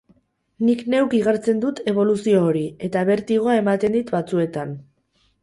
Nik 0.69 0.79
neuk 0.93 1.11
igartzen 1.17 1.61
dut 1.65 1.81
eboluzio 1.91 2.41
hori, 2.47 2.65
eta 2.89 3.05
bertigoa 3.11 3.59
ematen 3.61 3.97
dit 4.01 4.13
batzuetan. 4.19 4.75